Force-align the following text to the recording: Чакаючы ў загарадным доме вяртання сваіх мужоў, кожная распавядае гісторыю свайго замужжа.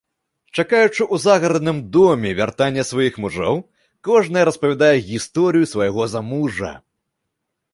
Чакаючы 0.61 1.01
ў 1.03 1.15
загарадным 1.25 1.81
доме 1.97 2.31
вяртання 2.39 2.85
сваіх 2.91 3.19
мужоў, 3.25 3.61
кожная 4.09 4.47
распавядае 4.49 4.95
гісторыю 5.11 5.65
свайго 5.75 6.09
замужжа. 6.15 6.73